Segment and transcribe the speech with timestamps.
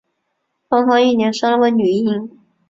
[0.67, 2.39] 婚后一年生了个女婴